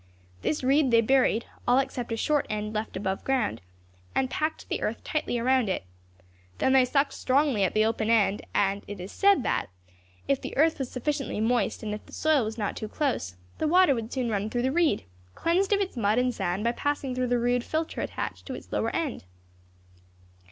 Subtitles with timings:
[0.41, 3.61] This reed they buried, all except a short end left above ground,
[4.15, 5.83] and packed the earth tightly around it.
[6.57, 9.67] Then they sucked strongly at the open end, and it is said that,
[10.27, 13.67] if the earth was sufficiently moist and if the soil was not too close, the
[13.67, 15.03] water would soon run through the reed,
[15.35, 18.71] cleansed of its mud and sand by passing through the rude filter attached to its
[18.71, 19.25] lower end."